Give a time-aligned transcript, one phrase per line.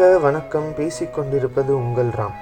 [0.00, 2.36] வணக்கம் பேசிக்கொண்டிருப்பது உங்கள் ராம்.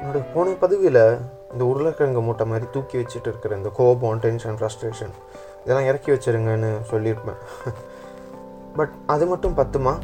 [0.00, 1.18] என்னோட போன பதிவில்
[1.52, 5.12] இந்த உருளைக்கிழங்கு மூட்டை மாதிரி தூக்கி வச்சுட்டு இருக்கிற இந்த கோபம் டென்ஷன் ஃப்ரஸ்ட்ரேஷன்
[5.64, 7.38] இதெல்லாம் இறக்கி வச்சுருங்கன்னு சொல்லியிருப்பேன்.
[8.76, 9.94] பட் அது மட்டும் பத்துமா?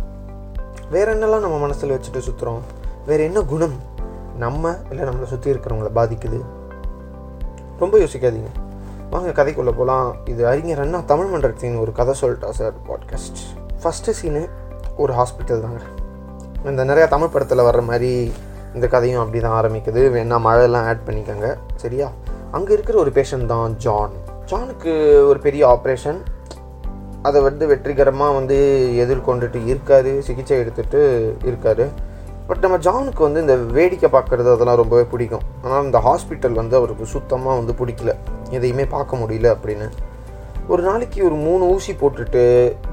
[0.91, 2.63] வேற என்னெல்லாம் நம்ம மனசில் வச்சுட்டு சுற்றுறோம்
[3.07, 3.77] வேற என்ன குணம்
[4.37, 6.41] நம்ம இல்லை நம்மளை சுற்றி இருக்கிறவங்கள பாதிக்குது?
[7.79, 8.53] ரொம்ப யோசிக்காதீங்க.
[9.11, 13.45] வாங்க கதைக்குள்ளே போகலாம் இது அறிஞர் அண்ணா தமிழ் மன்றத்தின் ஒரு கதை சொல்லிட்டா சார் பாட்காஸ்ட்
[13.83, 14.49] ஃபஸ்ட்டு சீனு
[14.97, 15.81] ஒரு ஹாஸ்பிட்டல் தாங்க.
[16.71, 18.13] இந்த நிறையா தமிழ் படத்தில் வர்ற மாதிரி
[18.77, 20.01] இந்த கதையும் அப்படி தான் ஆரம்பிக்குது.
[20.15, 21.49] வேணா மழையெல்லாம் ஆட் பண்ணிக்கோங்க.
[21.83, 22.09] சரியா?
[22.57, 24.17] அங்கே இருக்கிற ஒரு பேஷண்ட் தான் ஜான்
[24.51, 24.93] ஜானுக்கு
[25.29, 26.19] ஒரு பெரிய ஆப்ரேஷன்
[27.23, 28.57] அதை வந்து வெற்றிகரமாக வந்து
[29.05, 30.13] எதிர்கொண்டுட்டு இருக்காரு.
[30.27, 31.01] சிகிச்சை எடுத்துகிட்டு
[31.51, 31.87] இருக்காரு.
[32.49, 35.47] பட் நம்ம ஜானுக்கு வந்து இந்த வேடிக்கை பார்க்குறது அதெல்லாம் ரொம்பவே பிடிக்கும்.
[35.63, 38.13] ஆனால் இந்த ஹாஸ்பிட்டல் வந்து அவருக்கு சுத்தமாக வந்து பிடிக்கல.
[38.51, 39.89] எதையுமே பார்க்க முடியல அப்படின்னு.
[40.69, 42.45] ஒரு நாளைக்கு ஒரு மூணு ஊசி போட்டுட்டு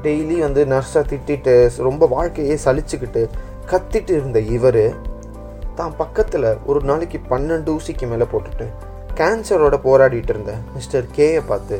[0.03, 1.53] டெய்லி வந்து நர்ஸை திட்டிட்டு
[1.89, 3.21] ரொம்ப வாழ்க்கையே சலிச்சுக்கிட்டு
[3.71, 4.85] கத்திட்டு இருந்த இவர்
[5.75, 8.65] தான் பக்கத்தில் ஒரு நாளைக்கு பன்னெண்டு ஊசிக்கு மேலே போட்டுட்டு
[9.19, 11.77] கேன்சரோட போராடிட்டு இருந்த மிஸ்டர் கேயை பார்த்து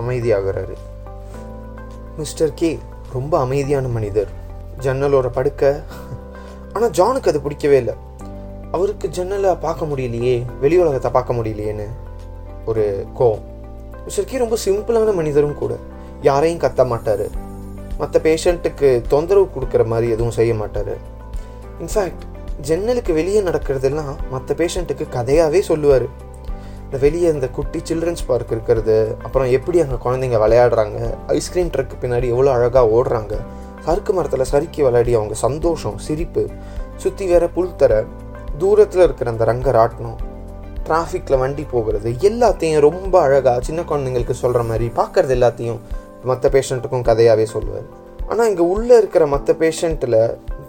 [0.00, 0.74] அமைதியாகிறாரு.
[2.16, 2.70] மிஸ்டர் கே
[3.12, 4.30] ரொம்ப அமைதியான மனிதர்.
[4.84, 5.82] ஜன்னலோட படுக்க.
[6.72, 7.94] ஆனால் ஜானுக்கு அது பிடிக்கவே இல்லை.
[8.76, 11.86] அவருக்கு ஜன்னலை பார்க்க முடியலையே வெளி உலகத்தை பார்க்க முடியலையேன்னு
[12.70, 12.84] ஒரு
[13.18, 13.44] கோவம்.
[14.04, 15.72] மிஸ்டர் கே ரொம்ப சிம்பிளான மனிதரும் கூட.
[16.28, 17.26] யாரையும் கத்த மாட்டார்.
[17.98, 20.94] மற்ற பேஷண்ட்டுக்கு தொந்தரவு கொடுக்குற மாதிரி எதுவும் செய்ய மாட்டார்.
[21.82, 22.24] இன்ஃபேக்ட்
[22.60, 26.06] ஜன்னலுக்கு வெளியே நடக்கிறதெல்லாம் மற்ற பேஷண்ட்டுக்கு கதையாகவே சொல்லுவார்.
[26.84, 32.28] இந்த வெளியே இந்த குட்டி சில்ட்ரன்ஸ் பார்க் இருக்கிறது அப்புறம் எப்படி அங்கே குழந்தைங்க விளையாடுறாங்க ஐஸ்கிரீம் ட்ரக்கு பின்னாடி
[32.28, 33.36] எவ்வளோ அழகாக ஓடுறாங்க
[33.84, 36.42] சறுக்கு மரத்தில் சறுக்கி விளையாடி அவங்க சந்தோஷம் சிரிப்பு
[36.96, 38.04] சுற்றி வேற புல் தர
[38.58, 40.18] தூரத்தில் இருக்கிற அந்த ரங்க ராட்டணம்
[40.88, 45.80] டிராஃபிக்கில் வண்டி போகிறது எல்லாத்தையும் ரொம்ப அழகாக சின்ன குழந்தைங்களுக்கு சொல்கிற மாதிரி பார்க்குறது எல்லாத்தையும்
[46.24, 47.86] மற்ற பேஷண்ட்டுக்கும் கதையாகவே சொல்லுவார்.
[48.28, 50.20] ஆனால் இங்கே உள்ளே இருக்கிற மற்ற பேஷண்ட்டில்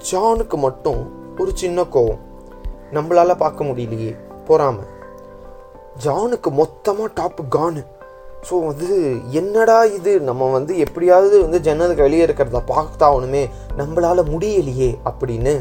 [0.09, 1.01] ஜானுக்கு மட்டும்
[1.37, 2.21] ஒரு சின்ன கோவம்.
[2.95, 4.11] நம்மளால் பார்க்க முடியலையே
[4.47, 4.89] பொறாமல்
[6.03, 7.81] ஜானுக்கு மொத்தமாக டாப்பு கானு
[8.49, 8.87] ஸோ வந்து
[9.39, 10.11] என்னடா இது?
[10.29, 13.43] நம்ம வந்து எப்படியாவது வந்து ஜன்னலுக்கு வெளியே இருக்கிறத பார்த்தாகணுமே
[13.79, 15.53] நம்மளால் முடியலையே அப்படின்னு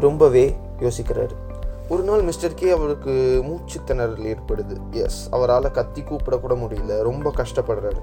[0.00, 0.44] ரொம்பவே
[0.80, 1.34] யோசிக்கிறாரு.
[1.88, 3.14] ஒரு நாள் மிஸ்டர் கே அவருக்கு
[3.48, 4.76] மூச்சு திணறல் ஏற்படுது.
[5.04, 6.94] எஸ் அவரால் கத்தி கூப்பிடக்கூட முடியல.
[7.02, 8.00] ரொம்ப கஷ்டப்படுறாரு.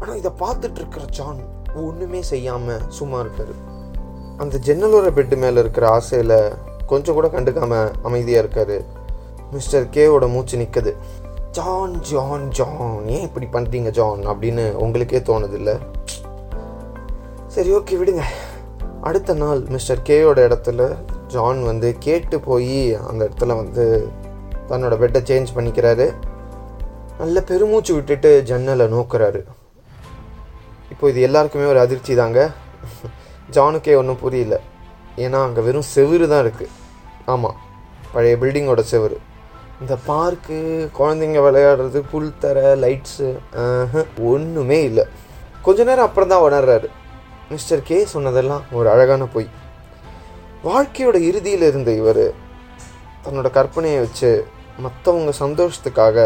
[0.00, 1.40] ஆனால் இதை பார்த்துட்டு இருக்கிற ஜான்
[1.86, 3.54] ஒன்றுமே செய்யாமல் சும்மா இருக்காரு.
[4.42, 6.36] அந்த ஜன்னலோர பெட்டு மேலே இருக்கிற ஆசையில்
[6.86, 8.76] கொஞ்சம் கூட கண்டுக்காமல் அமைதியாக இருக்காரு.
[9.52, 10.92] மிஸ்டர் கேவோட மூச்சு நிற்குது
[11.50, 14.22] ஜான் ஜான் ஜான் ஏன் இப்படி பண்ணுறீங்க ஜான்?
[14.28, 15.72] அப்படின்னு உங்களுக்கே தோணுதில்ல.
[17.46, 18.22] சரி ஓகே விடுங்க.
[19.00, 20.96] அடுத்த நாள் மிஸ்டர் கேயோட இடத்துல
[21.26, 24.08] ஜான் வந்து கேட்டு போய் அந்த இடத்துல வந்து
[24.68, 26.14] தன்னோட பெட்டை சேஞ்ச் பண்ணிக்கிறாரு.
[27.18, 29.42] நல்ல பெருமூச்சு விட்டுட்டு ஜன்னலை நோக்குறாரு.
[30.90, 32.50] இப்போ இது எல்லாருக்குமே ஒரு அதிர்ச்சி தாங்க.
[33.56, 34.56] ஜானுக்கே ஒன்றும் புரியல.
[35.24, 36.74] ஏன்னா அங்கே வெறும் செவுரு தான் இருக்குது
[37.32, 37.58] ஆமாம்
[38.12, 39.16] பழைய பில்டிங்கோட செவுரு.
[39.82, 40.56] இந்த பார்க்கு
[40.98, 43.28] குழந்தைங்க விளையாடுறது புல் தர லைட்ஸு
[44.32, 45.04] ஒன்றுமே இல்லை.
[45.66, 46.88] கொஞ்ச நேரம் அப்புறம் தான் உணர்றாரு.
[47.52, 49.48] மிஸ்டர் கே சொன்னதெல்லாம் ஒரு அழகான பொய்.
[50.68, 52.24] வாழ்க்கையோட இறுதியில் இருந்த இவர்
[53.24, 54.30] தன்னோட கற்பனையை வச்சு
[54.84, 56.18] மற்றவங்க சந்தோஷத்துக்காக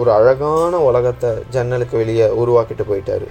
[0.00, 3.26] ஒரு அழகான உலகத்தை ஜன்னலுக்கு வெளியே உருவாக்கிட்டு போயிட்டாரு.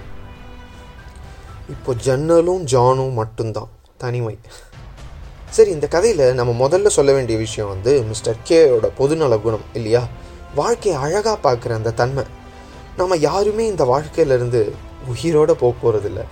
[1.68, 4.38] இப்போ ஜன்னலும் ஜானும் மட்டும்தான் தனிமை.
[5.50, 10.06] சரி இந்த கதையில் நம்ம முதல்ல சொல்ல வேண்டிய விஷயம் வந்து மிஸ்டர் கேயோட பொதுநல குணம் இல்லையா?
[10.54, 12.24] வாழ்க்கையை அழகாக பார்க்குற அந்த தன்மை.
[12.96, 14.70] நம்ம யாருமே இந்த வாழ்க்கையிலேருந்து
[15.06, 16.24] உயிரோடு போக போகிறதில்ல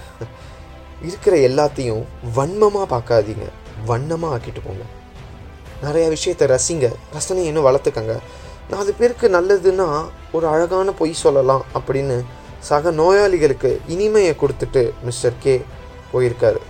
[1.03, 2.04] இருக்கிற எல்லாத்தையும்
[2.37, 3.47] வன்மமாக பார்க்காதீங்க.
[3.87, 4.84] வண்ணமாக ஆக்கிட்டு போங்க.
[5.82, 6.94] நிறையா விஷயத்தை ரசிங்க.
[7.12, 8.19] ரசனை இன்னும் வளர்த்துக்கங்க.
[8.70, 12.25] நாலு பேருக்கு நல்லதுன்னா ஒரு அழகான பொய் சொல்லலாம் அப்படின்னு
[12.69, 15.55] சக நோயாளிகளுக்கு இனிமையை கொடுத்துட்டு மிஸ்டர் கே
[16.12, 16.61] போயிருக்காரு.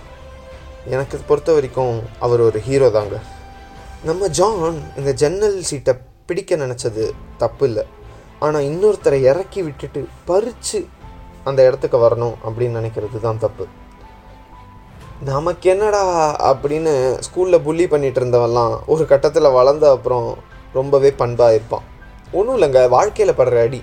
[0.93, 1.95] எனக்கு பொறுத்த வரைக்கும்
[2.25, 3.17] அவர் ஒரு ஹீரோ தாங்க.
[4.07, 5.93] நம்ம ஜான் இந்த ஜன்னல் சீட்டை
[6.29, 7.05] பிடிக்க நினச்சது
[7.43, 7.83] தப்பு இல்லை.
[8.45, 10.79] ஆனால் இன்னொருத்தரை இறக்கி விட்டுட்டு பறித்து
[11.49, 13.65] அந்த இடத்துக்கு வரணும் அப்படின்னு நினைக்கிறது தான் தப்பு.
[15.31, 16.03] நமக்கு என்னடா
[16.49, 16.93] அப்படின்னு
[17.25, 20.27] ஸ்கூலில் புள்ளி பண்ணிகிட்டு இருந்தவெல்லாம் ஒரு கட்டத்தில் வளர்ந்த அப்புறம்
[20.77, 21.85] ரொம்பவே பண்பாக இருப்பான்.
[22.37, 23.81] ஒன்றும் இல்லைங்க வாழ்க்கையில் படுற அடி.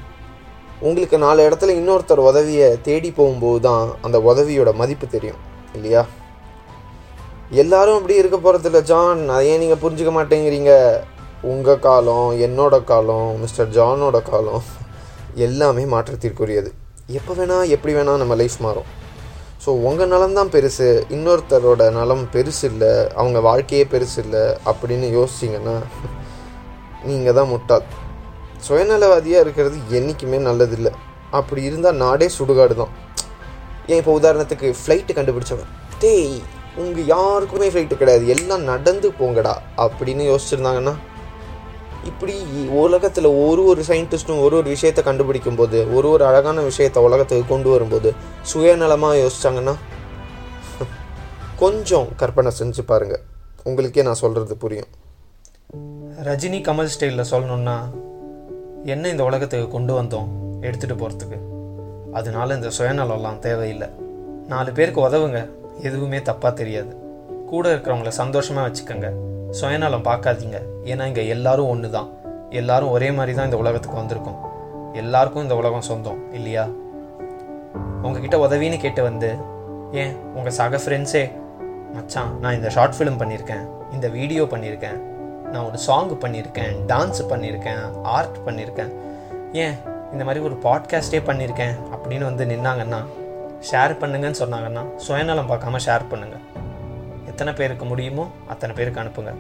[0.88, 5.41] உங்களுக்கு நாலு இடத்துல இன்னொருத்தர் உதவியை தேடி போகும்போது தான் அந்த உதவியோட மதிப்பு தெரியும்
[5.77, 6.03] இல்லையா?
[7.62, 9.23] எல்லாரும் அப்படி இருக்க போகிறதில்ல ஜான்.
[9.35, 10.73] அதையே ஏன் நீங்கள் புரிஞ்சுக்க மாட்டேங்கிறீங்க?
[11.53, 14.65] உங்கள் காலம் என்னோட காலம் மிஸ்டர் ஜானோட காலம்
[15.47, 16.73] எல்லாமே மாற்றத்திற்குரியது.
[17.19, 18.88] எப்போ வேணால் எப்படி வேணால் நம்ம லைஃப் மாறும்.
[19.65, 20.91] ஸோ உங்கள் நலம் தான் பெருசு.
[21.15, 22.93] இன்னொருத்தரோட நலம் பெருசு இல்லை.
[23.21, 24.44] அவங்க வாழ்க்கையே பெருசு இல்லை.
[24.73, 25.76] அப்படின்னு யோசிச்சிங்கன்னா
[27.11, 27.87] நீங்கள் தான் முட்டாள்.
[28.67, 30.93] சுயநலவாதியாக இருக்கிறது என்றைக்குமே நல்லதில்லை.
[31.39, 32.95] அப்படி இருந்தால் நாடே சுடுகாடு தான்.
[33.91, 35.71] ஏன் இப்போ உதாரணத்துக்கு ஃப்ளைட்டு கண்டுபிடிச்சவன்.
[36.03, 36.35] டேய்
[36.83, 38.25] உங்கள் யாருக்குமே ஃப்ளைட்டு கிடையாது.
[38.35, 39.55] எல்லாம் நடந்து போங்கடா
[39.85, 40.95] அப்படின்னு யோசிச்சிருந்தாங்கன்னா
[42.11, 42.35] இப்படி
[42.83, 47.69] உலகத்தில் ஒரு ஒரு சயின்டிஸ்ட்டும் ஒரு ஒரு விஷயத்தை கண்டுபிடிக்கும் போது ஒரு ஒரு அழகான விஷயத்தை உலகத்துக்கு கொண்டு
[47.75, 48.11] வரும்போது
[48.53, 49.75] சுயநலமாக யோசிச்சாங்கன்னா
[51.62, 53.25] கொஞ்சம் கற்பனை செஞ்சு பாருங்கள்
[53.69, 54.91] உங்களுக்கே நான் சொல்கிறது புரியும்.
[56.29, 57.77] ரஜினி கமல் ஸ்டைலில் சொல்லணுன்னா
[58.85, 60.29] என்ன இந்த உலகத்துக்கு கொண்டு வந்தோம்
[60.61, 61.38] எடுத்துகிட்டு போகிறதுக்கு
[62.12, 63.88] அதனால இந்த சுயநலம்லாம் தேவையில்லை.
[64.47, 65.49] நாலு பேருக்கு உதவுங்க
[65.82, 66.97] எதுவுமே தப்பாக தெரியாது.
[67.47, 69.11] கூட இருக்கிறவங்கள சந்தோஷமாக வச்சுக்கோங்க.
[69.50, 70.59] சுயநலம் பார்க்காதீங்க.
[70.85, 72.09] ஏன்னா இங்கே எல்லாரும் ஒன்று தான்
[72.50, 74.38] எல்லாரும் ஒரே மாதிரி தான் இந்த உலகத்துக்கு வந்திருக்கோம்.
[74.94, 76.69] எல்லாருக்கும் இந்த உலகம் சொந்தம் இல்லையா?
[78.03, 79.37] உங்ககிட்ட உதவின்னு கேட்டு வந்து
[79.93, 81.31] ஏன் உங்கள் சக ஃப்ரெண்ட்ஸே
[81.93, 83.69] மச்சான் நான் இந்த ஷார்ட் ஃபிலிம் பண்ணியிருக்கேன்.
[83.93, 85.10] இந்த வீடியோ பண்ணியிருக்கேன்.
[85.52, 88.93] நான் ஒரு சாங் பண்ணியிருக்கேன் டான்ஸ் பண்ணியிருக்கேன் ஆர்ட் பண்ணியிருக்கேன்
[89.52, 89.76] ஏன்?
[90.12, 93.00] இந்த மாதிரி ஒரு பாட்காஸ்டே பண்ணியிருக்கேன் அப்படின்னு வந்து நின்னாங்கன்னா
[93.70, 96.44] ஷேர் பண்ணுங்கன்னு சொன்னாங்கன்னா சுயநலம் பார்க்காம ஷேர் பண்ணுங்கள்
[97.26, 99.32] எத்தனை பேருக்கு முடியுமோ அத்தனை பேருக்கு அனுப்புங்க.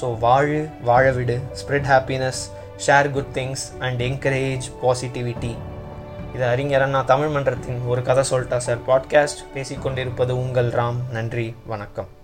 [0.00, 2.50] ஸோ வாழு வாழ விடு spread happiness
[2.86, 5.56] share good things and encourage positivity
[6.34, 11.00] இது அறிஞர் அண்ணா தமிழ் மன்றத்தின் ஒரு கதை சொல்லிட்டா சார் பாட்காஸ்ட் பேசிக்கொண்டிருப்பது உங்கள் ராம்.
[11.12, 12.19] நன்றி வணக்கம்.